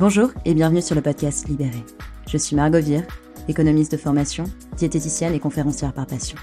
Bonjour 0.00 0.30
et 0.46 0.54
bienvenue 0.54 0.80
sur 0.80 0.94
le 0.94 1.02
podcast 1.02 1.46
Libéré. 1.46 1.84
Je 2.26 2.38
suis 2.38 2.56
Margot 2.56 2.80
Vire, 2.80 3.02
économiste 3.48 3.92
de 3.92 3.98
formation, 3.98 4.44
diététicienne 4.78 5.34
et 5.34 5.38
conférencière 5.38 5.92
par 5.92 6.06
passion. 6.06 6.38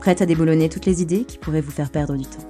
Prête 0.00 0.22
à 0.22 0.26
déboulonner 0.26 0.70
toutes 0.70 0.86
les 0.86 1.02
idées 1.02 1.24
qui 1.24 1.36
pourraient 1.36 1.60
vous 1.60 1.70
faire 1.70 1.90
perdre 1.90 2.16
du 2.16 2.24
temps. 2.24 2.48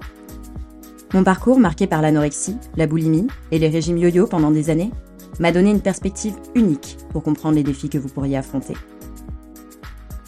Mon 1.13 1.25
parcours, 1.25 1.59
marqué 1.59 1.89
par 1.89 2.03
l'anorexie, 2.03 2.57
la 2.77 2.87
boulimie 2.87 3.27
et 3.51 3.59
les 3.59 3.69
régimes 3.69 3.99
yo-yo 3.99 4.29
pendant 4.29 4.53
des 4.53 4.71
années, 4.71 4.93
m'a 5.41 5.51
donné 5.51 5.73
une 5.73 5.81
perspective 5.81 6.37
unique 6.55 6.99
pour 7.11 7.25
comprendre 7.25 7.57
les 7.57 7.65
défis 7.65 7.89
que 7.89 7.99
vous 7.99 8.09
pourriez 8.09 8.37
affronter. 8.37 8.75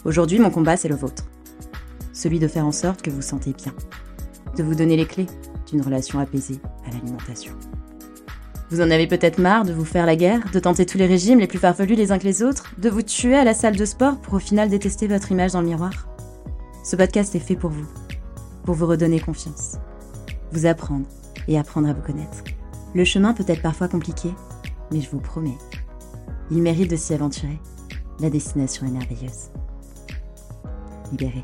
Aujourd'hui, 0.05 0.41
mon 0.41 0.51
combat, 0.51 0.77
c'est 0.77 0.89
le 0.89 0.97
vôtre. 0.97 1.23
Celui 2.13 2.41
de 2.41 2.49
faire 2.49 2.67
en 2.67 2.73
sorte 2.73 3.01
que 3.01 3.11
vous 3.11 3.23
sentez 3.23 3.53
bien. 3.53 3.73
De 4.57 4.65
vous 4.65 4.75
donner 4.75 4.97
les 4.97 5.07
clés 5.07 5.29
d'une 5.71 5.83
relation 5.83 6.19
apaisée 6.19 6.59
à 6.85 6.91
l'alimentation. 6.91 7.55
Vous 8.71 8.81
en 8.81 8.91
avez 8.91 9.09
peut-être 9.09 9.39
marre 9.39 9.65
de 9.65 9.73
vous 9.73 9.85
faire 9.85 10.07
la 10.07 10.15
guerre, 10.15 10.49
de 10.53 10.61
tenter 10.61 10.87
tous 10.87 10.97
les 10.97 11.07
régimes 11.07 11.41
les 11.41 11.49
plus 11.49 11.59
farfelus 11.59 11.97
les 11.97 12.13
uns 12.13 12.19
que 12.19 12.25
les 12.25 12.45
autres, 12.45 12.73
de 12.79 12.89
vous 12.89 13.03
tuer 13.03 13.35
à 13.35 13.43
la 13.43 13.53
salle 13.53 13.77
de 13.77 13.85
sport 13.85 14.19
pour 14.19 14.35
au 14.35 14.39
final 14.39 14.69
détester 14.69 15.09
votre 15.09 15.33
image 15.33 15.53
dans 15.53 15.61
le 15.61 15.67
miroir? 15.67 16.09
Ce 16.85 16.95
podcast 16.95 17.35
est 17.35 17.41
fait 17.41 17.57
pour 17.57 17.71
vous, 17.71 17.87
pour 18.65 18.77
vous 18.77 18.87
redonner 18.87 19.19
confiance, 19.19 19.77
vous 20.53 20.67
apprendre 20.67 21.07
et 21.49 21.59
apprendre 21.59 21.89
à 21.89 21.93
vous 21.93 22.03
connaître. 22.03 22.45
Le 22.95 23.05
chemin 23.05 23.35
peut 23.35 23.45
être 23.49 23.63
parfois 23.63 23.89
compliqué, 23.89 24.33
mais 24.93 25.01
je 25.01 25.11
vous 25.11 25.21
promets, 25.21 25.59
il 26.53 26.63
mérite 26.63 26.91
de 26.91 26.97
s'y 26.97 27.13
aventurer. 27.13 27.59
La 28.21 28.31
destination 28.31 28.87
est 28.87 28.91
merveilleuse. 28.91 29.51
Libéré. 31.11 31.43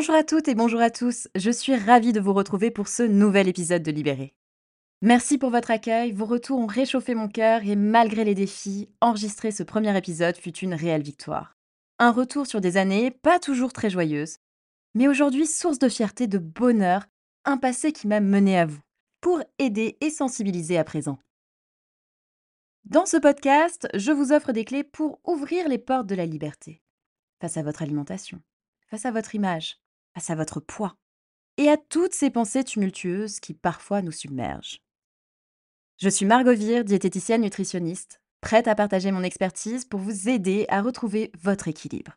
Bonjour 0.00 0.14
à 0.14 0.24
toutes 0.24 0.48
et 0.48 0.54
bonjour 0.54 0.80
à 0.80 0.88
tous. 0.88 1.28
Je 1.34 1.50
suis 1.50 1.76
ravie 1.76 2.14
de 2.14 2.20
vous 2.20 2.32
retrouver 2.32 2.70
pour 2.70 2.88
ce 2.88 3.02
nouvel 3.02 3.48
épisode 3.48 3.82
de 3.82 3.90
Libéré. 3.90 4.32
Merci 5.02 5.36
pour 5.36 5.50
votre 5.50 5.70
accueil, 5.70 6.12
vos 6.12 6.24
retours 6.24 6.58
ont 6.58 6.66
réchauffé 6.66 7.14
mon 7.14 7.28
cœur 7.28 7.66
et 7.66 7.76
malgré 7.76 8.24
les 8.24 8.34
défis, 8.34 8.88
enregistrer 9.02 9.50
ce 9.50 9.62
premier 9.62 9.94
épisode 9.94 10.38
fut 10.38 10.56
une 10.56 10.72
réelle 10.72 11.02
victoire. 11.02 11.58
Un 11.98 12.12
retour 12.12 12.46
sur 12.46 12.62
des 12.62 12.78
années 12.78 13.10
pas 13.10 13.38
toujours 13.38 13.74
très 13.74 13.90
joyeuses, 13.90 14.38
mais 14.94 15.06
aujourd'hui 15.06 15.46
source 15.46 15.78
de 15.78 15.90
fierté, 15.90 16.26
de 16.26 16.38
bonheur, 16.38 17.04
un 17.44 17.58
passé 17.58 17.92
qui 17.92 18.06
m'a 18.06 18.20
mené 18.20 18.58
à 18.58 18.64
vous, 18.64 18.80
pour 19.20 19.42
aider 19.58 19.98
et 20.00 20.08
sensibiliser 20.08 20.78
à 20.78 20.84
présent. 20.84 21.18
Dans 22.86 23.04
ce 23.04 23.18
podcast, 23.18 23.86
je 23.92 24.12
vous 24.12 24.32
offre 24.32 24.52
des 24.52 24.64
clés 24.64 24.82
pour 24.82 25.20
ouvrir 25.26 25.68
les 25.68 25.76
portes 25.76 26.06
de 26.06 26.14
la 26.14 26.24
liberté, 26.24 26.80
face 27.38 27.58
à 27.58 27.62
votre 27.62 27.82
alimentation, 27.82 28.40
face 28.88 29.04
à 29.04 29.10
votre 29.10 29.34
image, 29.34 29.76
face 30.14 30.30
à 30.30 30.34
votre 30.34 30.60
poids, 30.60 30.96
et 31.56 31.68
à 31.68 31.76
toutes 31.76 32.14
ces 32.14 32.30
pensées 32.30 32.64
tumultueuses 32.64 33.40
qui 33.40 33.54
parfois 33.54 34.02
nous 34.02 34.12
submergent. 34.12 34.80
Je 35.98 36.08
suis 36.08 36.24
Margot 36.24 36.54
Vire, 36.54 36.84
diététicienne 36.84 37.42
nutritionniste, 37.42 38.22
prête 38.40 38.68
à 38.68 38.74
partager 38.74 39.12
mon 39.12 39.22
expertise 39.22 39.84
pour 39.84 40.00
vous 40.00 40.28
aider 40.28 40.64
à 40.70 40.80
retrouver 40.80 41.30
votre 41.42 41.68
équilibre, 41.68 42.16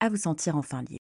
à 0.00 0.10
vous 0.10 0.18
sentir 0.18 0.56
enfin 0.56 0.82
libre. 0.82 0.98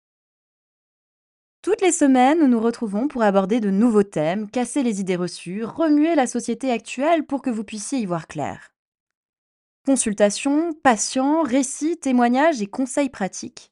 Toutes 1.62 1.80
les 1.80 1.92
semaines, 1.92 2.40
nous 2.40 2.48
nous 2.48 2.60
retrouvons 2.60 3.08
pour 3.08 3.22
aborder 3.22 3.60
de 3.60 3.70
nouveaux 3.70 4.02
thèmes, 4.02 4.50
casser 4.50 4.82
les 4.82 5.00
idées 5.00 5.16
reçues, 5.16 5.64
remuer 5.64 6.14
la 6.14 6.26
société 6.26 6.70
actuelle 6.70 7.24
pour 7.24 7.42
que 7.42 7.50
vous 7.50 7.64
puissiez 7.64 7.98
y 7.98 8.06
voir 8.06 8.28
clair. 8.28 8.72
Consultations, 9.84 10.72
patients, 10.74 11.42
récits, 11.42 11.98
témoignages 11.98 12.62
et 12.62 12.68
conseils 12.68 13.10
pratiques. 13.10 13.71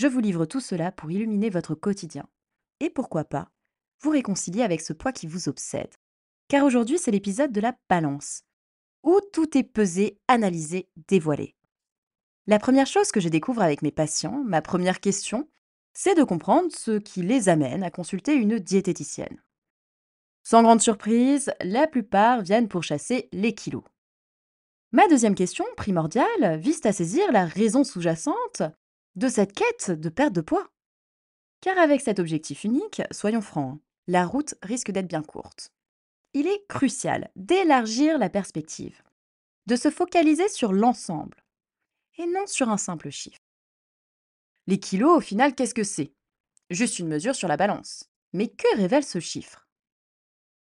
Je 0.00 0.06
vous 0.06 0.20
livre 0.20 0.46
tout 0.46 0.60
cela 0.60 0.92
pour 0.92 1.10
illuminer 1.10 1.50
votre 1.50 1.74
quotidien. 1.74 2.26
Et 2.80 2.88
pourquoi 2.88 3.22
pas, 3.22 3.50
vous 4.00 4.08
réconcilier 4.08 4.62
avec 4.62 4.80
ce 4.80 4.94
poids 4.94 5.12
qui 5.12 5.26
vous 5.26 5.50
obsède 5.50 5.92
car 6.48 6.64
aujourd'hui 6.64 6.98
c'est 6.98 7.10
l'épisode 7.10 7.52
de 7.52 7.60
la 7.60 7.76
balance, 7.90 8.44
où 9.02 9.20
tout 9.34 9.58
est 9.58 9.62
pesé, 9.62 10.18
analysé, 10.26 10.88
dévoilé. 11.06 11.54
La 12.46 12.58
première 12.58 12.86
chose 12.86 13.12
que 13.12 13.20
je 13.20 13.28
découvre 13.28 13.60
avec 13.60 13.82
mes 13.82 13.90
patients, 13.90 14.42
ma 14.46 14.62
première 14.62 15.00
question, 15.00 15.50
c'est 15.92 16.14
de 16.14 16.24
comprendre 16.24 16.72
ce 16.74 16.98
qui 16.98 17.20
les 17.20 17.50
amène 17.50 17.82
à 17.82 17.90
consulter 17.90 18.32
une 18.32 18.58
diététicienne. 18.58 19.42
Sans 20.44 20.62
grande 20.62 20.80
surprise, 20.80 21.52
la 21.60 21.86
plupart 21.86 22.40
viennent 22.40 22.68
pour 22.68 22.84
chasser 22.84 23.28
les 23.32 23.54
kilos. 23.54 23.84
Ma 24.92 25.08
deuxième 25.08 25.34
question, 25.34 25.66
primordiale, 25.76 26.58
vise 26.58 26.80
à 26.86 26.92
saisir 26.92 27.30
la 27.32 27.44
raison 27.44 27.84
sous-jacente 27.84 28.62
de 29.16 29.28
cette 29.28 29.52
quête 29.52 29.90
de 29.90 30.08
perte 30.08 30.32
de 30.32 30.40
poids. 30.40 30.68
Car 31.60 31.78
avec 31.78 32.00
cet 32.00 32.18
objectif 32.18 32.64
unique, 32.64 33.02
soyons 33.10 33.42
francs, 33.42 33.80
la 34.06 34.26
route 34.26 34.54
risque 34.62 34.90
d'être 34.90 35.08
bien 35.08 35.22
courte 35.22 35.72
il 36.34 36.46
est 36.46 36.66
crucial 36.68 37.30
d'élargir 37.36 38.18
la 38.18 38.30
perspective, 38.30 39.02
de 39.66 39.76
se 39.76 39.90
focaliser 39.90 40.48
sur 40.48 40.72
l'ensemble 40.72 41.44
et 42.18 42.26
non 42.26 42.46
sur 42.46 42.68
un 42.68 42.76
simple 42.76 43.10
chiffre. 43.10 43.40
Les 44.66 44.78
kilos, 44.78 45.16
au 45.16 45.20
final, 45.20 45.54
qu'est-ce 45.54 45.74
que 45.74 45.84
c'est? 45.84 46.12
Juste 46.68 46.98
une 46.98 47.08
mesure 47.08 47.34
sur 47.34 47.48
la 47.48 47.56
balance. 47.56 48.04
Mais 48.32 48.48
que 48.48 48.76
révèle 48.76 49.04
ce 49.04 49.18
chiffre? 49.18 49.66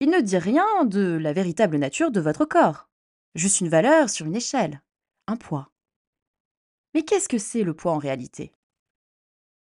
Il 0.01 0.11
ne 0.11 0.21
dit 0.21 0.37
rien 0.37 0.85
de 0.85 1.17
la 1.17 1.33
véritable 1.33 1.79
nature 1.79 2.11
de 2.11 2.21
votre 2.21 2.45
corps. 2.45 2.91
Juste 3.35 3.61
une 3.61 3.69
valeur 3.69 4.11
sur 4.11 4.27
une 4.27 4.37
échelle, 4.37 4.83
un 5.27 5.37
poids. 5.37 5.71
Mais 6.97 7.03
qu'est-ce 7.03 7.29
que 7.29 7.37
c'est 7.37 7.63
le 7.63 7.75
poids 7.75 7.93
en 7.93 7.99
réalité? 7.99 8.55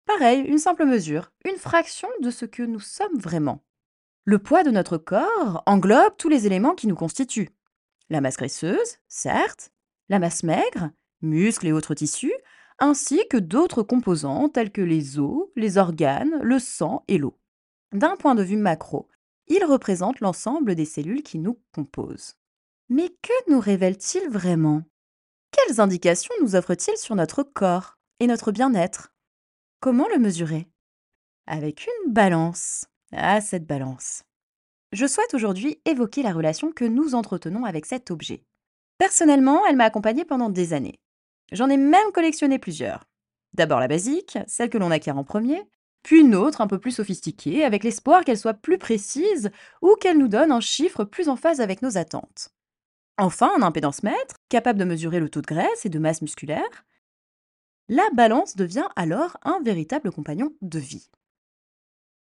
Pareil, 0.06 0.40
une 0.40 0.57
simple 0.57 0.85
mesure, 0.85 1.34
une 1.44 1.57
fraction 1.57 2.07
de 2.22 2.31
ce 2.31 2.46
que 2.46 2.63
nous 2.63 2.80
sommes 2.80 3.18
vraiment. 3.18 3.62
Le 4.24 4.40
poids 4.40 4.63
de 4.63 4.72
notre 4.72 4.97
corps 4.97 5.62
englobe 5.66 6.16
tous 6.18 6.30
les 6.30 6.46
éléments 6.46 6.75
qui 6.75 6.88
nous 6.88 6.96
constituent. 6.96 7.50
La 8.09 8.22
masse 8.22 8.38
graisseuse, 8.38 9.00
certes, 9.09 9.74
la 10.07 10.19
masse 10.19 10.44
maigre, 10.44 10.91
muscles 11.22 11.68
et 11.68 11.74
autres 11.74 11.94
tissus, 11.94 12.31
ainsi 12.80 13.19
que 13.30 13.36
d'autres 13.36 13.84
composants 13.84 14.47
tels 14.47 14.72
que 14.72 14.80
les 14.80 15.19
os, 15.19 15.50
les 15.57 15.78
organes, 15.78 16.40
le 16.41 16.57
sang 16.57 17.03
et 17.09 17.18
l'eau. 17.18 17.38
D'un 17.91 18.16
point 18.16 18.34
de 18.34 18.44
vue 18.44 18.56
macro, 18.56 19.09
il 19.47 19.66
représente 19.66 20.22
l'ensemble 20.22 20.74
des 20.74 20.86
cellules 20.86 21.24
qui 21.24 21.38
nous 21.38 21.59
composent. 21.75 22.38
Mais 22.88 23.09
que 23.09 23.51
nous 23.51 23.59
révèle-t-il 23.59 24.30
vraiment? 24.30 24.84
Quelles 25.52 25.82
indications 25.82 26.34
nous 26.42 26.56
offre-t-il 26.56 26.98
sur 26.98 27.16
notre 27.16 27.44
corps 27.44 27.98
et 28.20 28.28
notre 28.28 28.52
bien-être? 28.52 29.14
Comment 29.80 30.08
le 30.08 30.20
mesurer? 30.20 30.68
Avec 31.48 31.88
une 31.88 32.14
balance. 32.14 32.86
Ah, 33.12 33.42
cette 33.42 33.66
balance. 33.66 34.24
Je 34.92 35.08
souhaite 35.08 35.34
aujourd'hui 35.34 35.82
évoquer 35.86 36.22
la 36.22 36.34
relation 36.34 36.72
que 36.72 36.86
nous 36.86 37.16
entretenons 37.16 37.66
avec 37.66 37.86
cet 37.86 38.12
objet. 38.12 38.44
Personnellement, 39.00 39.66
elle 39.66 39.76
m'a 39.76 39.86
accompagnée 39.86 40.26
pendant 40.26 40.50
des 40.50 40.74
années. 40.74 41.00
J'en 41.52 41.70
ai 41.70 41.78
même 41.78 42.12
collectionné 42.14 42.60
plusieurs. 42.60 43.06
D'abord 43.54 43.80
la 43.80 43.88
basique, 43.88 44.38
celle 44.46 44.70
que 44.70 44.78
l'on 44.78 44.92
acquiert 44.92 45.18
en 45.18 45.24
premier, 45.24 45.64
puis 46.04 46.22
une 46.22 46.36
autre 46.36 46.62
un 46.62 46.68
peu 46.68 46.80
plus 46.80 46.92
sophistiquée, 46.92 47.66
avec 47.66 47.84
l'espoir 47.84 48.24
qu'elle 48.24 48.38
soit 48.38 48.54
plus 48.54 48.78
précise 48.78 49.50
ou 49.81 49.96
qu'elle 49.96 50.18
nous 50.18 50.28
donne 50.28 50.52
un 50.52 50.60
chiffre 50.60 51.04
plus 51.04 51.30
en 51.30 51.36
phase 51.36 51.62
avec 51.62 51.81
nos 51.81 51.98
attentes. 51.98 52.50
Enfin, 53.22 53.52
un 53.57 53.63
impédance 53.63 54.02
mètre, 54.02 54.35
capable 54.47 54.80
de 54.80 54.85
mesurer 54.85 55.19
le 55.19 55.28
taux 55.28 55.41
de 55.41 55.46
graisse 55.46 55.85
et 55.85 55.90
de 55.90 56.00
masse 56.00 56.22
musculaire. 56.22 56.85
La 57.90 58.07
balance 58.13 58.56
devient 58.56 58.88
alors 58.96 59.35
un 59.44 59.59
véritable 59.62 60.09
compagnon 60.09 60.53
de 60.62 60.80
vie. 60.80 61.09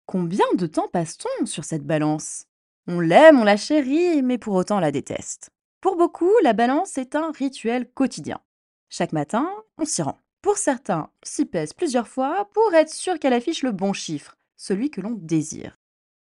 Combien 0.05 0.45
de 0.55 0.67
temps 0.67 0.89
passe-t-on 0.89 1.45
sur 1.45 1.63
cette 1.63 1.85
balance? 1.85 2.47
On 2.85 2.99
l'aime, 2.99 3.39
on 3.39 3.45
la 3.45 3.55
chérit, 3.55 4.21
mais 4.21 4.38
pour 4.38 4.55
autant 4.55 4.75
on 4.75 4.81
la 4.81 4.91
déteste. 4.91 5.51
Pour 5.79 5.95
beaucoup, 5.95 6.33
la 6.44 6.51
balance 6.51 6.97
est 6.97 7.15
un 7.15 7.31
rituel 7.31 7.89
quotidien. 7.89 8.41
Chaque 8.89 9.13
matin, 9.13 9.50
on 9.77 9.85
s'y 9.85 10.01
rend. 10.01 10.19
Pour 10.41 10.57
certains, 10.57 11.09
on 11.23 11.25
s'y 11.25 11.45
pèse 11.45 11.71
plusieurs 11.71 12.09
fois 12.09 12.50
pour 12.53 12.73
être 12.73 12.91
sûr 12.91 13.19
qu'elle 13.19 13.31
affiche 13.31 13.63
le 13.63 13.71
bon 13.71 13.94
chiffre, 13.94 14.35
celui 14.57 14.91
que 14.91 15.00
l'on 15.00 15.11
désire. 15.11 15.80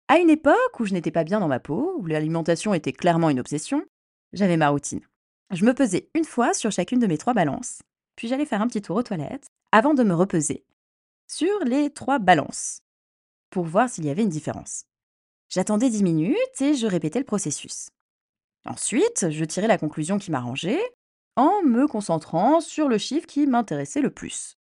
À 0.08 0.18
une 0.18 0.28
époque 0.28 0.78
où 0.78 0.84
je 0.84 0.92
n'étais 0.92 1.10
pas 1.10 1.24
bien 1.24 1.40
dans 1.40 1.48
ma 1.48 1.58
peau, 1.58 1.94
où 1.96 2.04
l'alimentation 2.04 2.74
était 2.74 2.92
clairement 2.92 3.30
une 3.30 3.40
obsession, 3.40 3.82
j'avais 4.32 4.56
ma 4.56 4.68
routine. 4.68 5.00
Je 5.50 5.64
me 5.64 5.74
pesais 5.74 6.08
une 6.14 6.24
fois 6.24 6.54
sur 6.54 6.70
chacune 6.70 6.98
de 6.98 7.06
mes 7.06 7.18
trois 7.18 7.34
balances, 7.34 7.82
puis 8.16 8.28
j'allais 8.28 8.46
faire 8.46 8.62
un 8.62 8.68
petit 8.68 8.82
tour 8.82 8.96
aux 8.96 9.02
toilettes 9.02 9.48
avant 9.70 9.94
de 9.94 10.02
me 10.02 10.14
repeser 10.14 10.64
sur 11.28 11.64
les 11.64 11.90
trois 11.90 12.18
balances 12.18 12.80
pour 13.50 13.64
voir 13.64 13.88
s'il 13.88 14.04
y 14.04 14.10
avait 14.10 14.22
une 14.22 14.28
différence. 14.28 14.84
J'attendais 15.48 15.90
10 15.90 16.02
minutes 16.02 16.60
et 16.60 16.74
je 16.74 16.86
répétais 16.86 17.18
le 17.18 17.24
processus. 17.24 17.90
Ensuite, 18.64 19.30
je 19.30 19.44
tirais 19.44 19.66
la 19.66 19.78
conclusion 19.78 20.18
qui 20.18 20.30
m'arrangeait 20.30 20.82
en 21.36 21.62
me 21.62 21.86
concentrant 21.86 22.60
sur 22.60 22.88
le 22.88 22.98
chiffre 22.98 23.26
qui 23.26 23.46
m'intéressait 23.46 24.00
le 24.00 24.10
plus. 24.10 24.56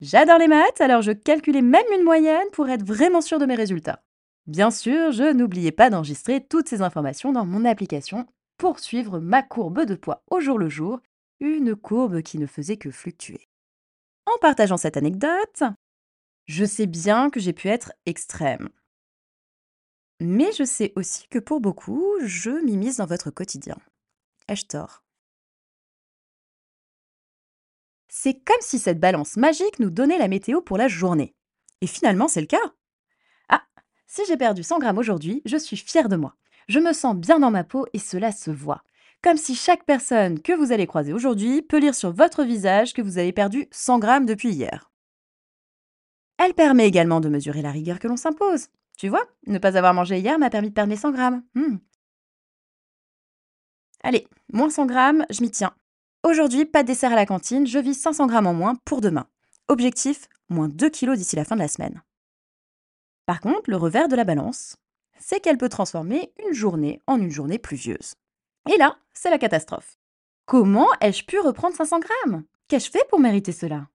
J'adore 0.00 0.38
les 0.38 0.48
maths, 0.48 0.80
alors 0.80 1.02
je 1.02 1.12
calculais 1.12 1.62
même 1.62 1.84
une 1.94 2.02
moyenne 2.02 2.48
pour 2.52 2.68
être 2.68 2.84
vraiment 2.84 3.20
sûr 3.20 3.38
de 3.38 3.46
mes 3.46 3.54
résultats. 3.54 4.02
Bien 4.46 4.72
sûr, 4.72 5.12
je 5.12 5.32
n'oubliais 5.32 5.70
pas 5.70 5.90
d'enregistrer 5.90 6.44
toutes 6.44 6.68
ces 6.68 6.82
informations 6.82 7.32
dans 7.32 7.46
mon 7.46 7.64
application 7.64 8.26
pour 8.62 8.78
suivre 8.78 9.18
ma 9.18 9.42
courbe 9.42 9.84
de 9.86 9.96
poids 9.96 10.22
au 10.30 10.38
jour 10.38 10.56
le 10.56 10.68
jour, 10.68 11.00
une 11.40 11.74
courbe 11.74 12.22
qui 12.22 12.38
ne 12.38 12.46
faisait 12.46 12.76
que 12.76 12.92
fluctuer. 12.92 13.48
En 14.24 14.38
partageant 14.40 14.76
cette 14.76 14.96
anecdote, 14.96 15.64
Je 16.46 16.64
sais 16.64 16.86
bien 16.86 17.28
que 17.28 17.40
j'ai 17.40 17.52
pu 17.52 17.66
être 17.66 17.92
extrême. 18.06 18.68
Mais 20.20 20.52
je 20.52 20.62
sais 20.62 20.92
aussi 20.94 21.26
que 21.26 21.40
pour 21.40 21.60
beaucoup, 21.60 22.06
je 22.24 22.50
m'immisce 22.64 22.98
dans 22.98 23.06
votre 23.06 23.32
quotidien. 23.32 23.76
Ai-je 24.46 24.66
tort? 24.66 25.02
C'est 28.08 28.44
comme 28.44 28.60
si 28.60 28.78
cette 28.78 29.00
balance 29.00 29.36
magique 29.36 29.80
nous 29.80 29.90
donnait 29.90 30.18
la 30.18 30.28
météo 30.28 30.60
pour 30.60 30.78
la 30.78 30.86
journée. 30.86 31.34
Et 31.80 31.88
finalement, 31.88 32.28
c'est 32.28 32.40
le 32.40 32.46
cas. 32.46 32.74
Ah, 33.48 33.66
si 34.06 34.22
j'ai 34.28 34.36
perdu 34.36 34.62
100 34.62 34.78
grammes 34.78 34.98
aujourd'hui, 34.98 35.42
je 35.46 35.56
suis 35.56 35.76
fière 35.76 36.08
de 36.08 36.14
moi. 36.14 36.36
Je 36.68 36.80
me 36.80 36.92
sens 36.92 37.16
bien 37.16 37.38
dans 37.38 37.50
ma 37.50 37.64
peau 37.64 37.86
et 37.92 37.98
cela 37.98 38.32
se 38.32 38.50
voit. 38.50 38.82
Comme 39.22 39.36
si 39.36 39.54
chaque 39.54 39.84
personne 39.84 40.40
que 40.40 40.52
vous 40.52 40.72
allez 40.72 40.86
croiser 40.86 41.12
aujourd'hui 41.12 41.62
peut 41.62 41.78
lire 41.78 41.94
sur 41.94 42.12
votre 42.12 42.42
visage 42.42 42.92
que 42.92 43.02
vous 43.02 43.18
avez 43.18 43.32
perdu 43.32 43.68
100 43.70 43.98
grammes 43.98 44.26
depuis 44.26 44.50
hier. 44.50 44.90
Elle 46.38 46.54
permet 46.54 46.88
également 46.88 47.20
de 47.20 47.28
mesurer 47.28 47.62
la 47.62 47.70
rigueur 47.70 48.00
que 48.00 48.08
l'on 48.08 48.16
s'impose. 48.16 48.66
Tu 48.98 49.08
vois, 49.08 49.24
ne 49.46 49.58
pas 49.58 49.76
avoir 49.76 49.94
mangé 49.94 50.18
hier 50.18 50.38
m'a 50.38 50.50
permis 50.50 50.70
de 50.70 50.74
perdre 50.74 50.90
mes 50.90 50.96
100 50.96 51.12
grammes. 51.12 51.42
Hmm. 51.54 51.76
Allez, 54.02 54.26
moins 54.52 54.70
100 54.70 54.86
grammes, 54.86 55.24
je 55.30 55.40
m'y 55.42 55.50
tiens. 55.50 55.74
Aujourd'hui, 56.24 56.64
pas 56.64 56.82
de 56.82 56.88
dessert 56.88 57.12
à 57.12 57.16
la 57.16 57.26
cantine, 57.26 57.66
je 57.66 57.78
vis 57.78 57.94
500 57.94 58.26
grammes 58.26 58.46
en 58.46 58.54
moins 58.54 58.74
pour 58.84 59.00
demain. 59.00 59.28
Objectif, 59.68 60.28
moins 60.48 60.68
2 60.68 60.88
kilos 60.90 61.16
d'ici 61.16 61.36
la 61.36 61.44
fin 61.44 61.54
de 61.54 61.60
la 61.60 61.68
semaine. 61.68 62.02
Par 63.26 63.40
contre, 63.40 63.70
le 63.70 63.76
revers 63.76 64.08
de 64.08 64.16
la 64.16 64.24
balance, 64.24 64.76
c'est 65.18 65.40
qu'elle 65.40 65.58
peut 65.58 65.68
transformer 65.68 66.32
une 66.46 66.54
journée 66.54 67.00
en 67.06 67.20
une 67.20 67.30
journée 67.30 67.58
pluvieuse. 67.58 68.14
Et 68.72 68.76
là, 68.76 68.96
c'est 69.12 69.30
la 69.30 69.38
catastrophe. 69.38 69.98
Comment 70.46 70.88
ai-je 71.00 71.24
pu 71.24 71.38
reprendre 71.38 71.76
500 71.76 72.00
grammes? 72.00 72.44
Qu'ai-je 72.68 72.90
fait 72.90 73.06
pour 73.08 73.20
mériter 73.20 73.52
cela? 73.52 73.88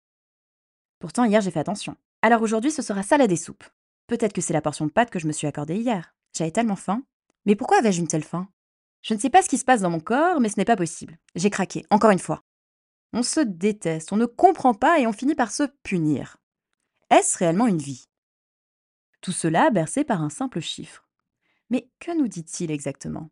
Pourtant, 1.00 1.24
hier, 1.24 1.42
j'ai 1.42 1.52
fait 1.52 1.60
attention. 1.60 1.96
Alors 2.22 2.42
aujourd'hui, 2.42 2.72
ce 2.72 2.82
sera 2.82 3.04
salade 3.04 3.32
et 3.32 3.36
soupe. 3.36 3.64
Peut-être 4.08 4.34
que 4.34 4.42
c'est 4.42 4.54
la 4.54 4.62
portion 4.62 4.86
de 4.86 4.92
pâtes 4.92 5.10
que 5.10 5.20
je 5.20 5.28
me 5.28 5.32
suis 5.32 5.48
accordée 5.48 5.76
hier. 5.76 6.16
J'avais 6.36 6.52
tellement 6.52 6.76
faim. 6.76 7.04
Mais 7.46 7.56
pourquoi 7.56 7.78
avais-je 7.78 8.00
une 8.00 8.08
telle 8.08 8.24
faim? 8.24 8.48
Je 9.02 9.14
ne 9.14 9.20
sais 9.20 9.30
pas 9.30 9.44
ce 9.44 9.50
qui 9.50 9.58
se 9.58 9.66
passe 9.66 9.82
dans 9.82 9.90
mon 9.92 10.00
corps, 10.00 10.40
mais 10.40 10.50
ce 10.50 10.58
n'est 10.58 10.66
pas 10.66 10.76
possible. 10.76 11.18
J'ai 11.36 11.52
craqué, 11.52 11.86
encore 11.92 12.10
une 12.12 12.20
fois. 12.20 12.42
On 13.14 13.24
se 13.24 13.40
déteste, 13.40 14.12
on 14.12 14.18
ne 14.18 14.26
comprend 14.26 14.74
pas 14.74 15.00
et 15.00 15.08
on 15.08 15.14
finit 15.14 15.36
par 15.36 15.52
se 15.52 15.64
punir. 15.84 16.38
Est-ce 17.12 17.38
réellement 17.38 17.68
une 17.68 17.78
vie? 17.78 18.10
Tout 19.22 19.32
cela 19.32 19.70
bercé 19.70 20.04
par 20.04 20.22
un 20.22 20.30
simple 20.30 20.60
chiffre. 20.60 21.05
Mais 21.70 21.90
que 22.00 22.16
nous 22.16 22.28
dit-il 22.28 22.72
exactement? 22.72 23.30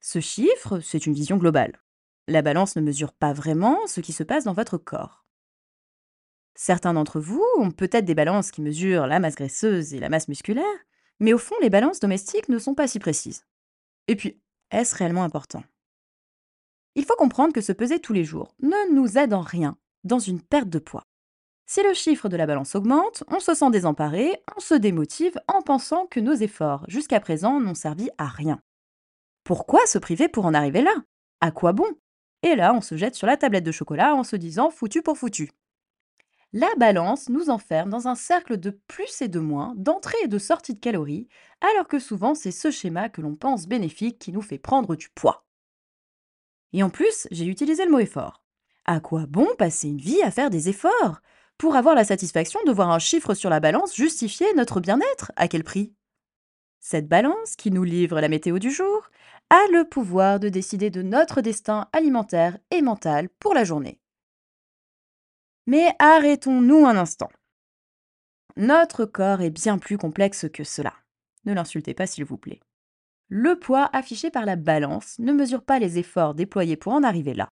Ce 0.00 0.20
chiffre, 0.20 0.80
c'est 0.80 1.06
une 1.06 1.14
vision 1.14 1.36
globale. 1.36 1.82
La 2.28 2.42
balance 2.42 2.76
ne 2.76 2.80
mesure 2.80 3.12
pas 3.12 3.32
vraiment 3.32 3.86
ce 3.86 4.00
qui 4.00 4.12
se 4.12 4.22
passe 4.22 4.44
dans 4.44 4.52
votre 4.52 4.78
corps. 4.78 5.24
Certains 6.54 6.94
d'entre 6.94 7.20
vous 7.20 7.44
ont 7.58 7.70
peut-être 7.70 8.04
des 8.04 8.14
balances 8.14 8.50
qui 8.50 8.62
mesurent 8.62 9.06
la 9.06 9.20
masse 9.20 9.34
graisseuse 9.34 9.94
et 9.94 10.00
la 10.00 10.08
masse 10.08 10.28
musculaire, 10.28 10.64
mais 11.20 11.32
au 11.32 11.38
fond, 11.38 11.54
les 11.60 11.70
balances 11.70 12.00
domestiques 12.00 12.48
ne 12.48 12.58
sont 12.58 12.74
pas 12.74 12.88
si 12.88 12.98
précises. 12.98 13.44
Et 14.08 14.16
puis, 14.16 14.40
est-ce 14.70 14.96
réellement 14.96 15.22
important? 15.22 15.62
Il 16.94 17.04
faut 17.04 17.16
comprendre 17.16 17.52
que 17.52 17.60
se 17.60 17.72
peser 17.72 18.00
tous 18.00 18.14
les 18.14 18.24
jours 18.24 18.54
ne 18.60 18.94
nous 18.94 19.18
aide 19.18 19.34
en 19.34 19.42
rien 19.42 19.76
dans 20.04 20.18
une 20.18 20.40
perte 20.40 20.70
de 20.70 20.78
poids. 20.78 21.06
Si 21.68 21.82
le 21.82 21.94
chiffre 21.94 22.28
de 22.28 22.36
la 22.36 22.46
balance 22.46 22.76
augmente, 22.76 23.24
on 23.26 23.40
se 23.40 23.52
sent 23.52 23.70
désemparé, 23.70 24.40
on 24.56 24.60
se 24.60 24.74
démotive 24.74 25.36
en 25.48 25.62
pensant 25.62 26.06
que 26.06 26.20
nos 26.20 26.34
efforts 26.34 26.84
jusqu'à 26.86 27.18
présent 27.18 27.60
n'ont 27.60 27.74
servi 27.74 28.08
à 28.18 28.26
rien. 28.26 28.60
Pourquoi 29.42 29.84
se 29.86 29.98
priver 29.98 30.28
pour 30.28 30.46
en 30.46 30.54
arriver 30.54 30.82
là? 30.82 30.94
À 31.40 31.50
quoi 31.50 31.72
bon? 31.72 31.86
Et 32.44 32.54
là, 32.54 32.72
on 32.72 32.80
se 32.80 32.96
jette 32.96 33.16
sur 33.16 33.26
la 33.26 33.36
tablette 33.36 33.64
de 33.64 33.72
chocolat 33.72 34.14
en 34.14 34.22
se 34.22 34.36
disant 34.36 34.70
foutu 34.70 35.02
pour 35.02 35.18
foutu. 35.18 35.50
La 36.52 36.72
balance 36.78 37.28
nous 37.28 37.50
enferme 37.50 37.90
dans 37.90 38.06
un 38.06 38.14
cercle 38.14 38.58
de 38.58 38.70
plus 38.86 39.20
et 39.20 39.28
de 39.28 39.40
moins, 39.40 39.74
d'entrée 39.76 40.16
et 40.22 40.28
de 40.28 40.38
sortie 40.38 40.74
de 40.74 40.80
calories, 40.80 41.26
alors 41.60 41.88
que 41.88 41.98
souvent 41.98 42.36
c'est 42.36 42.52
ce 42.52 42.70
schéma 42.70 43.08
que 43.08 43.20
l'on 43.20 43.34
pense 43.34 43.66
bénéfique 43.66 44.20
qui 44.20 44.30
nous 44.30 44.40
fait 44.40 44.58
prendre 44.58 44.94
du 44.94 45.08
poids. 45.08 45.44
Et 46.72 46.84
en 46.84 46.90
plus, 46.90 47.26
j'ai 47.32 47.46
utilisé 47.46 47.84
le 47.84 47.90
mot 47.90 47.98
effort. 47.98 48.44
À 48.84 49.00
quoi 49.00 49.26
bon 49.26 49.48
passer 49.58 49.88
une 49.88 49.98
vie 49.98 50.22
à 50.22 50.30
faire 50.30 50.50
des 50.50 50.68
efforts? 50.68 51.20
Pour 51.58 51.74
avoir 51.74 51.94
la 51.94 52.04
satisfaction 52.04 52.60
de 52.66 52.72
voir 52.72 52.90
un 52.90 52.98
chiffre 52.98 53.32
sur 53.32 53.48
la 53.48 53.60
balance 53.60 53.96
justifier 53.96 54.46
notre 54.54 54.80
bien-être 54.80 55.32
À 55.36 55.48
quel 55.48 55.64
prix? 55.64 55.94
Cette 56.80 57.08
balance, 57.08 57.56
qui 57.56 57.70
nous 57.70 57.82
livre 57.82 58.20
la 58.20 58.28
météo 58.28 58.58
du 58.58 58.70
jour, 58.70 59.08
a 59.48 59.66
le 59.72 59.88
pouvoir 59.88 60.38
de 60.38 60.50
décider 60.50 60.90
de 60.90 61.00
notre 61.00 61.40
destin 61.40 61.88
alimentaire 61.92 62.58
et 62.70 62.82
mental 62.82 63.30
pour 63.40 63.54
la 63.54 63.64
journée. 63.64 63.98
Mais 65.66 65.88
arrêtons-nous 65.98 66.84
un 66.84 66.96
instant. 66.96 67.30
Notre 68.56 69.06
corps 69.06 69.40
est 69.40 69.50
bien 69.50 69.78
plus 69.78 69.96
complexe 69.96 70.46
que 70.52 70.62
cela. 70.62 70.92
Ne 71.46 71.54
l'insultez 71.54 71.94
pas 71.94 72.06
s'il 72.06 72.24
vous 72.24 72.38
plaît. 72.38 72.60
Le 73.28 73.58
poids 73.58 73.88
affiché 73.94 74.30
par 74.30 74.44
la 74.44 74.56
balance 74.56 75.18
ne 75.18 75.32
mesure 75.32 75.62
pas 75.62 75.78
les 75.78 75.98
efforts 75.98 76.34
déployés 76.34 76.76
pour 76.76 76.92
en 76.92 77.02
arriver 77.02 77.34
là. 77.34 77.48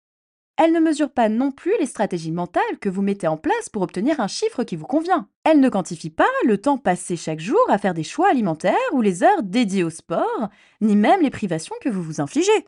Elle 0.61 0.73
ne 0.73 0.81
mesure 0.81 1.13
pas 1.13 1.29
non 1.29 1.53
plus 1.53 1.73
les 1.79 1.87
stratégies 1.87 2.33
mentales 2.33 2.79
que 2.81 2.89
vous 2.89 3.01
mettez 3.01 3.29
en 3.29 3.37
place 3.37 3.69
pour 3.69 3.83
obtenir 3.83 4.19
un 4.19 4.27
chiffre 4.27 4.65
qui 4.65 4.75
vous 4.75 4.87
convient. 4.87 5.29
Elle 5.45 5.61
ne 5.61 5.69
quantifie 5.69 6.11
pas 6.11 6.27
le 6.45 6.59
temps 6.59 6.79
passé 6.79 7.17
chaque 7.17 7.39
jour 7.39 7.61
à 7.69 7.79
faire 7.79 7.95
des 7.95 8.03
choix 8.03 8.29
alimentaires 8.29 8.75
ou 8.93 9.01
les 9.01 9.23
heures 9.23 9.45
dédiées 9.45 9.85
au 9.85 9.91
sport, 9.91 10.49
ni 10.81 10.97
même 10.97 11.23
les 11.23 11.31
privations 11.31 11.77
que 11.81 11.89
vous 11.89 12.03
vous 12.03 12.21
infligez. 12.21 12.67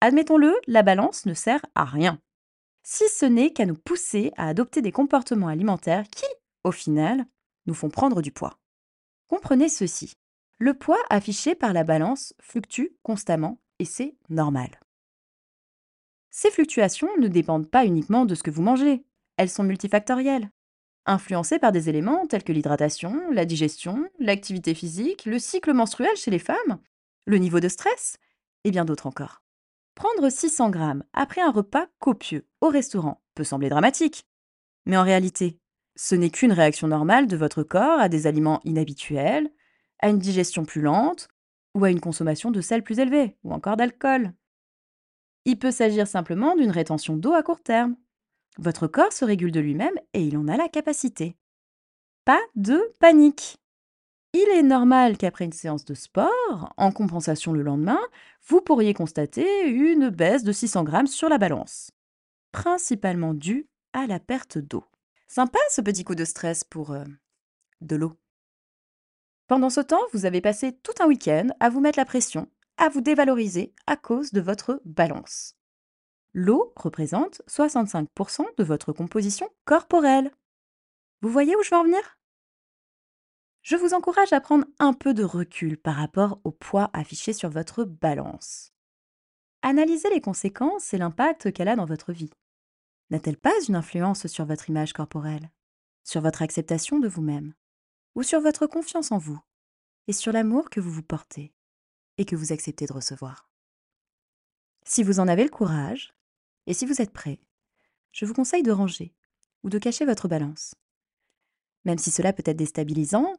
Admettons-le, 0.00 0.54
la 0.66 0.82
balance 0.82 1.26
ne 1.26 1.34
sert 1.34 1.60
à 1.74 1.84
rien 1.84 2.18
si 2.84 3.04
ce 3.08 3.24
n'est 3.24 3.52
qu'à 3.52 3.66
nous 3.66 3.74
pousser 3.74 4.32
à 4.36 4.46
adopter 4.48 4.82
des 4.82 4.92
comportements 4.92 5.48
alimentaires 5.48 6.04
qui, 6.08 6.26
au 6.62 6.70
final, 6.70 7.26
nous 7.66 7.74
font 7.74 7.88
prendre 7.88 8.22
du 8.22 8.30
poids. 8.30 8.58
Comprenez 9.28 9.68
ceci. 9.68 10.12
Le 10.58 10.74
poids 10.74 11.02
affiché 11.10 11.54
par 11.54 11.72
la 11.72 11.82
balance 11.82 12.34
fluctue 12.40 12.94
constamment 13.02 13.58
et 13.78 13.84
c'est 13.86 14.14
normal. 14.28 14.83
Ces 16.36 16.50
fluctuations 16.50 17.16
ne 17.20 17.28
dépendent 17.28 17.70
pas 17.70 17.86
uniquement 17.86 18.24
de 18.24 18.34
ce 18.34 18.42
que 18.42 18.50
vous 18.50 18.60
mangez, 18.60 19.04
elles 19.36 19.48
sont 19.48 19.62
multifactorielles, 19.62 20.50
influencées 21.06 21.60
par 21.60 21.70
des 21.70 21.88
éléments 21.88 22.26
tels 22.26 22.42
que 22.42 22.50
l'hydratation, 22.50 23.22
la 23.30 23.44
digestion, 23.44 24.10
l'activité 24.18 24.74
physique, 24.74 25.26
le 25.26 25.38
cycle 25.38 25.72
menstruel 25.72 26.16
chez 26.16 26.32
les 26.32 26.40
femmes, 26.40 26.80
le 27.24 27.38
niveau 27.38 27.60
de 27.60 27.68
stress 27.68 28.16
et 28.64 28.72
bien 28.72 28.84
d'autres 28.84 29.06
encore. 29.06 29.44
Prendre 29.94 30.28
600 30.28 30.70
grammes 30.70 31.04
après 31.12 31.40
un 31.40 31.52
repas 31.52 31.86
copieux 32.00 32.44
au 32.60 32.66
restaurant 32.66 33.22
peut 33.36 33.44
sembler 33.44 33.68
dramatique. 33.68 34.26
Mais 34.86 34.96
en 34.96 35.04
réalité, 35.04 35.60
ce 35.94 36.16
n'est 36.16 36.30
qu'une 36.30 36.52
réaction 36.52 36.88
normale 36.88 37.28
de 37.28 37.36
votre 37.36 37.62
corps 37.62 38.00
à 38.00 38.08
des 38.08 38.26
aliments 38.26 38.60
inhabituels, 38.64 39.52
à 40.00 40.08
une 40.08 40.18
digestion 40.18 40.64
plus 40.64 40.80
lente, 40.80 41.28
ou 41.76 41.84
à 41.84 41.90
une 41.90 42.00
consommation 42.00 42.50
de 42.50 42.60
sel 42.60 42.82
plus 42.82 42.98
élevée, 42.98 43.36
ou 43.44 43.52
encore 43.52 43.76
d'alcool. 43.76 44.32
Il 45.44 45.58
peut 45.58 45.70
s'agir 45.70 46.06
simplement 46.06 46.56
d'une 46.56 46.70
rétention 46.70 47.16
d'eau 47.16 47.32
à 47.32 47.42
court 47.42 47.60
terme. 47.60 47.96
Votre 48.58 48.86
corps 48.86 49.12
se 49.12 49.24
régule 49.24 49.52
de 49.52 49.60
lui-même 49.60 49.94
et 50.12 50.22
il 50.22 50.38
en 50.38 50.48
a 50.48 50.56
la 50.56 50.68
capacité. 50.68 51.36
Pas 52.24 52.40
de 52.54 52.80
panique. 52.98 53.58
Il 54.32 54.48
est 54.48 54.62
normal 54.62 55.16
qu'après 55.16 55.44
une 55.44 55.52
séance 55.52 55.84
de 55.84 55.94
sport, 55.94 56.72
en 56.76 56.90
compensation 56.90 57.52
le 57.52 57.62
lendemain, 57.62 58.00
vous 58.46 58.60
pourriez 58.60 58.94
constater 58.94 59.68
une 59.68 60.08
baisse 60.08 60.42
de 60.42 60.52
600 60.52 60.82
grammes 60.82 61.06
sur 61.06 61.28
la 61.28 61.38
balance, 61.38 61.90
principalement 62.50 63.34
due 63.34 63.68
à 63.92 64.06
la 64.06 64.18
perte 64.18 64.58
d'eau. 64.58 64.84
Sympa 65.28 65.58
ce 65.70 65.80
petit 65.80 66.04
coup 66.04 66.14
de 66.14 66.24
stress 66.24 66.64
pour 66.64 66.92
euh, 66.92 67.04
de 67.80 67.96
l'eau. 67.96 68.16
Pendant 69.46 69.70
ce 69.70 69.80
temps, 69.80 70.02
vous 70.12 70.24
avez 70.24 70.40
passé 70.40 70.72
tout 70.72 70.94
un 71.00 71.06
week-end 71.06 71.48
à 71.60 71.68
vous 71.68 71.80
mettre 71.80 71.98
la 71.98 72.04
pression, 72.04 72.48
à 72.76 72.88
vous 72.88 73.00
dévaloriser 73.00 73.74
à 73.86 73.96
cause 73.96 74.32
de 74.32 74.40
votre 74.40 74.80
balance. 74.84 75.56
L'eau 76.32 76.72
représente 76.76 77.42
65% 77.48 78.44
de 78.56 78.64
votre 78.64 78.92
composition 78.92 79.48
corporelle. 79.64 80.32
Vous 81.20 81.30
voyez 81.30 81.54
où 81.56 81.62
je 81.62 81.70
veux 81.70 81.76
en 81.76 81.84
venir? 81.84 82.18
Je 83.62 83.76
vous 83.76 83.94
encourage 83.94 84.32
à 84.32 84.40
prendre 84.40 84.66
un 84.78 84.92
peu 84.92 85.14
de 85.14 85.24
recul 85.24 85.78
par 85.78 85.94
rapport 85.94 86.40
au 86.44 86.50
poids 86.50 86.90
affiché 86.92 87.32
sur 87.32 87.48
votre 87.48 87.84
balance. 87.84 88.72
Analysez 89.62 90.10
les 90.10 90.20
conséquences 90.20 90.92
et 90.92 90.98
l'impact 90.98 91.52
qu'elle 91.52 91.68
a 91.68 91.76
dans 91.76 91.86
votre 91.86 92.12
vie. 92.12 92.30
N'a-t-elle 93.10 93.38
pas 93.38 93.52
une 93.68 93.76
influence 93.76 94.26
sur 94.26 94.44
votre 94.44 94.68
image 94.68 94.92
corporelle, 94.92 95.50
sur 96.02 96.20
votre 96.20 96.42
acceptation 96.42 96.98
de 96.98 97.08
vous-même, 97.08 97.54
ou 98.14 98.22
sur 98.22 98.40
votre 98.40 98.66
confiance 98.66 99.12
en 99.12 99.18
vous, 99.18 99.40
et 100.08 100.12
sur 100.12 100.32
l'amour 100.32 100.68
que 100.68 100.80
vous 100.80 100.90
vous 100.90 101.02
portez? 101.02 101.54
Et 102.18 102.24
que 102.24 102.36
vous 102.36 102.52
acceptez 102.52 102.86
de 102.86 102.92
recevoir 102.92 103.48
Si 104.84 105.02
vous 105.02 105.20
en 105.20 105.28
avez 105.28 105.44
le 105.44 105.50
courage, 105.50 106.14
et 106.66 106.74
si 106.74 106.86
vous 106.86 107.00
êtes 107.00 107.12
prêt, 107.12 107.40
je 108.12 108.24
vous 108.24 108.34
conseille 108.34 108.62
de 108.62 108.72
ranger 108.72 109.14
ou 109.62 109.70
de 109.70 109.78
cacher 109.78 110.04
votre 110.04 110.28
balance. 110.28 110.74
Même 111.84 111.98
si 111.98 112.10
cela 112.10 112.32
peut 112.32 112.42
être 112.46 112.56
déstabilisant, 112.56 113.34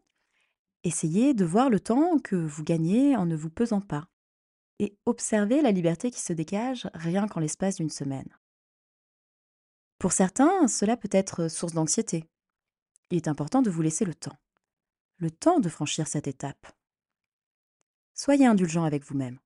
Essayez 0.85 1.33
de 1.33 1.45
voir 1.45 1.71
le 1.71 1.79
temps 1.79 2.19
que 2.19 2.35
vous 2.35 2.63
gagnez 2.63 3.15
en 3.15 3.25
ne 3.25 3.35
vous 3.35 3.49
pesant 3.49 3.81
pas 3.81 4.07
et 4.77 4.95
observez 5.07 5.63
la 5.63 5.71
liberté 5.71 6.11
qui 6.11 6.19
se 6.19 6.31
dégage 6.31 6.87
rien 6.93 7.27
qu'en 7.27 7.39
l'espace 7.39 7.77
d'une 7.77 7.89
semaine. 7.89 8.29
Pour 9.97 10.11
certains, 10.11 10.67
cela 10.67 10.95
peut 10.95 11.09
être 11.11 11.47
source 11.47 11.73
d'anxiété. 11.73 12.29
Il 13.09 13.17
est 13.17 13.27
important 13.27 13.63
de 13.63 13.71
vous 13.71 13.81
laisser 13.81 14.05
le 14.05 14.13
temps. 14.13 14.37
Le 15.17 15.31
temps 15.31 15.59
de 15.59 15.69
franchir 15.69 16.05
cette 16.05 16.27
étape. 16.27 16.67
Soyez 18.17 18.45
indulgent 18.45 18.85
avec 18.85 19.03
vous-même. 19.03 19.39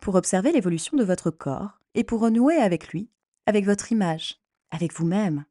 Pour 0.00 0.16
observer 0.16 0.50
l'évolution 0.50 0.96
de 0.96 1.04
votre 1.04 1.30
corps 1.30 1.78
et 1.94 2.02
pour 2.02 2.20
renouer 2.20 2.56
avec 2.56 2.88
lui, 2.88 3.12
avec 3.46 3.64
votre 3.64 3.92
image, 3.92 4.40
avec 4.72 4.92
vous-même, 4.92 5.44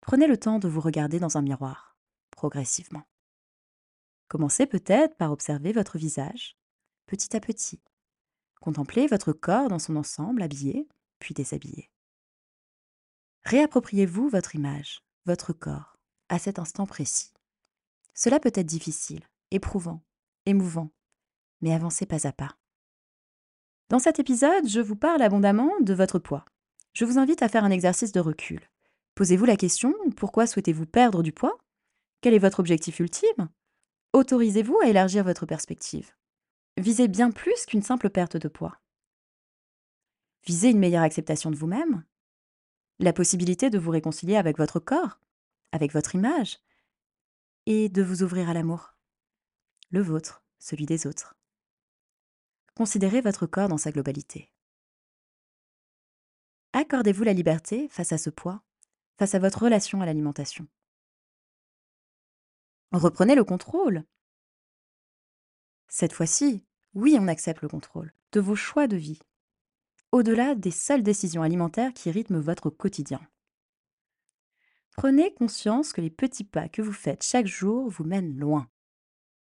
prenez 0.00 0.28
le 0.28 0.38
temps 0.38 0.60
de 0.60 0.68
vous 0.68 0.80
regarder 0.80 1.18
dans 1.18 1.36
un 1.36 1.42
miroir, 1.42 1.96
progressivement. 2.30 3.02
Commencez 4.28 4.66
peut-être 4.66 5.16
par 5.16 5.32
observer 5.32 5.72
votre 5.72 5.98
visage, 5.98 6.56
petit 7.06 7.34
à 7.36 7.40
petit. 7.40 7.82
Contemplez 8.60 9.08
votre 9.08 9.32
corps 9.32 9.68
dans 9.68 9.80
son 9.80 9.96
ensemble, 9.96 10.42
habillé, 10.42 10.88
puis 11.18 11.34
déshabillé. 11.34 11.90
Réappropriez-vous 13.46 14.28
votre 14.28 14.54
image, 14.54 15.04
votre 15.26 15.52
corps, 15.52 15.98
à 16.28 16.38
cet 16.38 16.60
instant 16.60 16.86
précis. 16.86 17.32
Cela 18.14 18.38
peut 18.38 18.52
être 18.54 18.64
difficile, 18.64 19.28
éprouvant, 19.54 20.02
émouvant, 20.46 20.90
mais 21.60 21.72
avancez 21.72 22.06
pas 22.06 22.26
à 22.26 22.32
pas. 22.32 22.56
Dans 23.88 23.98
cet 23.98 24.18
épisode, 24.18 24.68
je 24.68 24.80
vous 24.80 24.96
parle 24.96 25.22
abondamment 25.22 25.70
de 25.80 25.94
votre 25.94 26.18
poids. 26.18 26.44
Je 26.92 27.04
vous 27.04 27.18
invite 27.18 27.42
à 27.42 27.48
faire 27.48 27.64
un 27.64 27.70
exercice 27.70 28.12
de 28.12 28.20
recul. 28.20 28.68
Posez-vous 29.14 29.44
la 29.44 29.56
question, 29.56 29.94
pourquoi 30.16 30.46
souhaitez-vous 30.46 30.86
perdre 30.86 31.22
du 31.22 31.32
poids? 31.32 31.56
Quel 32.20 32.34
est 32.34 32.38
votre 32.38 32.60
objectif 32.60 32.98
ultime? 32.98 33.48
Autorisez-vous 34.12 34.78
à 34.82 34.88
élargir 34.88 35.24
votre 35.24 35.46
perspective. 35.46 36.12
Visez 36.76 37.08
bien 37.08 37.30
plus 37.30 37.66
qu'une 37.66 37.82
simple 37.82 38.10
perte 38.10 38.36
de 38.36 38.48
poids. 38.48 38.80
Visez 40.46 40.70
une 40.70 40.78
meilleure 40.78 41.02
acceptation 41.02 41.50
de 41.50 41.56
vous-même, 41.56 42.04
la 42.98 43.12
possibilité 43.12 43.70
de 43.70 43.78
vous 43.78 43.90
réconcilier 43.90 44.36
avec 44.36 44.58
votre 44.58 44.80
corps, 44.80 45.20
avec 45.72 45.92
votre 45.92 46.14
image, 46.14 46.58
et 47.66 47.88
de 47.88 48.02
vous 48.02 48.22
ouvrir 48.22 48.48
à 48.48 48.54
l'amour. 48.54 48.93
Le 49.94 50.02
vôtre, 50.02 50.42
celui 50.58 50.86
des 50.86 51.06
autres. 51.06 51.36
Considérez 52.74 53.20
votre 53.20 53.46
corps 53.46 53.68
dans 53.68 53.78
sa 53.78 53.92
globalité. 53.92 54.50
Accordez-vous 56.72 57.22
la 57.22 57.32
liberté 57.32 57.88
face 57.90 58.10
à 58.10 58.18
ce 58.18 58.28
poids, 58.28 58.64
face 59.20 59.36
à 59.36 59.38
votre 59.38 59.62
relation 59.62 60.00
à 60.00 60.06
l'alimentation. 60.06 60.66
Reprenez 62.90 63.36
le 63.36 63.44
contrôle. 63.44 64.02
Cette 65.86 66.12
fois-ci, 66.12 66.66
oui, 66.94 67.16
on 67.20 67.28
accepte 67.28 67.62
le 67.62 67.68
contrôle 67.68 68.12
de 68.32 68.40
vos 68.40 68.56
choix 68.56 68.88
de 68.88 68.96
vie, 68.96 69.20
au-delà 70.10 70.56
des 70.56 70.72
seules 70.72 71.04
décisions 71.04 71.42
alimentaires 71.42 71.94
qui 71.94 72.10
rythment 72.10 72.40
votre 72.40 72.68
quotidien. 72.68 73.20
Prenez 74.90 75.32
conscience 75.34 75.92
que 75.92 76.00
les 76.00 76.10
petits 76.10 76.42
pas 76.42 76.68
que 76.68 76.82
vous 76.82 76.92
faites 76.92 77.22
chaque 77.22 77.46
jour 77.46 77.88
vous 77.88 78.02
mènent 78.02 78.36
loin. 78.36 78.68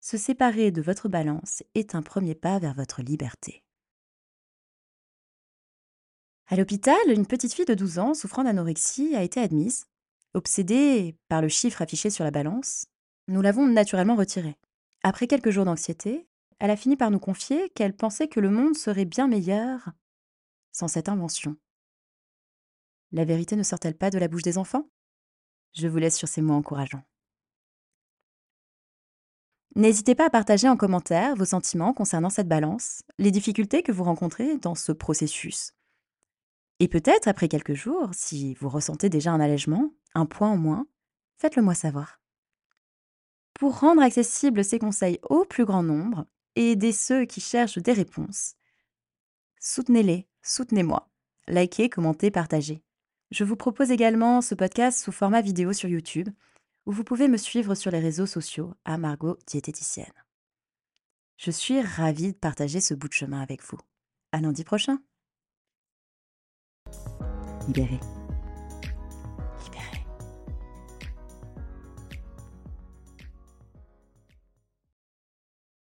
Se 0.07 0.17
séparer 0.17 0.69
de 0.69 0.83
votre 0.83 1.09
balance 1.09 1.63
est 1.73 1.95
un 1.95 2.03
premier 2.03 2.35
pas 2.35 2.59
vers 2.59 2.75
votre 2.75 3.01
liberté. 3.01 3.63
À 6.45 6.55
l'hôpital, 6.55 6.95
une 7.07 7.25
petite 7.25 7.55
fille 7.55 7.65
de 7.65 7.73
12 7.73 7.97
ans 7.97 8.13
souffrant 8.13 8.43
d'anorexie 8.43 9.15
a 9.15 9.23
été 9.23 9.39
admise. 9.39 9.87
Obsédée 10.35 11.17
par 11.27 11.41
le 11.41 11.47
chiffre 11.47 11.81
affiché 11.81 12.11
sur 12.11 12.23
la 12.23 12.29
balance, 12.29 12.85
nous 13.27 13.41
l'avons 13.41 13.65
naturellement 13.65 14.15
retirée. 14.15 14.55
Après 15.01 15.25
quelques 15.25 15.49
jours 15.49 15.65
d'anxiété, 15.65 16.27
elle 16.59 16.69
a 16.69 16.77
fini 16.77 16.97
par 16.97 17.09
nous 17.09 17.17
confier 17.17 17.71
qu'elle 17.71 17.95
pensait 17.95 18.27
que 18.27 18.39
le 18.39 18.51
monde 18.51 18.77
serait 18.77 19.05
bien 19.05 19.27
meilleur 19.27 19.89
sans 20.71 20.87
cette 20.87 21.09
invention. 21.09 21.57
La 23.11 23.25
vérité 23.25 23.55
ne 23.55 23.63
sort-elle 23.63 23.97
pas 23.97 24.11
de 24.11 24.19
la 24.19 24.27
bouche 24.27 24.43
des 24.43 24.59
enfants? 24.59 24.87
Je 25.73 25.87
vous 25.87 25.97
laisse 25.97 26.15
sur 26.15 26.27
ces 26.27 26.43
mots 26.43 26.53
encourageants. 26.53 27.03
N'hésitez 29.77 30.15
pas 30.15 30.27
à 30.27 30.29
partager 30.29 30.69
en 30.69 30.77
commentaire 30.77 31.35
vos 31.35 31.43
sentiments 31.43 31.91
concernant 31.91 32.29
cette 32.29 32.47
balance, 32.47 33.01
les 33.17 33.31
difficultés 33.31 33.83
que 33.83 33.91
vous 33.91 34.05
rencontrez 34.05 34.57
dans 34.57 34.73
ce 34.73 34.93
processus. 34.93 35.73
Et 36.79 36.87
peut-être, 36.87 37.27
après 37.27 37.49
quelques 37.49 37.73
jours, 37.73 38.09
si 38.13 38.53
vous 38.55 38.69
ressentez 38.69 39.09
déjà 39.09 39.31
un 39.31 39.41
allègement, 39.41 39.91
un 40.13 40.25
point 40.25 40.49
en 40.49 40.55
moins, 40.55 40.87
faites-le 41.35 41.61
moi 41.61 41.73
savoir. 41.73 42.21
Pour 43.53 43.79
rendre 43.79 44.01
accessibles 44.01 44.63
ces 44.63 44.79
conseils 44.79 45.19
au 45.23 45.43
plus 45.43 45.65
grand 45.65 45.83
nombre 45.83 46.25
et 46.55 46.71
aider 46.71 46.93
ceux 46.93 47.25
qui 47.25 47.41
cherchent 47.41 47.79
des 47.79 47.93
réponses, 47.93 48.55
soutenez-les, 49.59 50.25
soutenez-moi. 50.41 51.09
Likez, 51.49 51.89
commentez, 51.89 52.31
partagez. 52.31 52.81
Je 53.31 53.43
vous 53.43 53.57
propose 53.57 53.91
également 53.91 54.39
ce 54.39 54.55
podcast 54.55 55.03
sous 55.03 55.11
format 55.11 55.41
vidéo 55.41 55.73
sur 55.73 55.89
YouTube 55.89 56.29
où 56.85 56.91
vous 56.91 57.03
pouvez 57.03 57.27
me 57.27 57.37
suivre 57.37 57.75
sur 57.75 57.91
les 57.91 57.99
réseaux 57.99 58.25
sociaux 58.25 58.73
à 58.85 58.97
Margot 58.97 59.37
Diététicienne. 59.47 60.13
Je 61.37 61.51
suis 61.51 61.81
ravie 61.81 62.33
de 62.33 62.37
partager 62.37 62.79
ce 62.79 62.93
bout 62.93 63.07
de 63.07 63.13
chemin 63.13 63.41
avec 63.41 63.61
vous. 63.63 63.79
À 64.31 64.39
lundi 64.39 64.63
prochain. 64.63 64.99